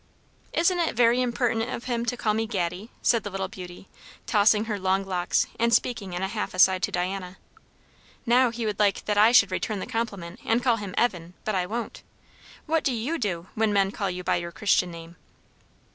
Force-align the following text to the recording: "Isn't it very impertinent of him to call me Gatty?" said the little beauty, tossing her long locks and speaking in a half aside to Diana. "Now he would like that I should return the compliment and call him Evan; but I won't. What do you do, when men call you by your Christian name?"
"Isn't 0.51 0.79
it 0.79 0.95
very 0.95 1.21
impertinent 1.21 1.69
of 1.69 1.83
him 1.83 2.07
to 2.07 2.17
call 2.17 2.33
me 2.33 2.47
Gatty?" 2.47 2.89
said 3.03 3.21
the 3.23 3.29
little 3.29 3.47
beauty, 3.47 3.87
tossing 4.25 4.65
her 4.65 4.79
long 4.79 5.05
locks 5.05 5.45
and 5.59 5.71
speaking 5.71 6.13
in 6.13 6.23
a 6.23 6.27
half 6.27 6.55
aside 6.55 6.81
to 6.81 6.91
Diana. 6.91 7.37
"Now 8.25 8.49
he 8.49 8.65
would 8.65 8.79
like 8.79 9.05
that 9.05 9.19
I 9.19 9.31
should 9.31 9.51
return 9.51 9.77
the 9.79 9.85
compliment 9.85 10.39
and 10.43 10.63
call 10.63 10.77
him 10.77 10.95
Evan; 10.97 11.35
but 11.45 11.53
I 11.53 11.67
won't. 11.67 12.01
What 12.65 12.83
do 12.83 12.91
you 12.91 13.19
do, 13.19 13.45
when 13.53 13.71
men 13.71 13.91
call 13.91 14.09
you 14.09 14.23
by 14.23 14.37
your 14.37 14.51
Christian 14.51 14.89
name?" 14.89 15.17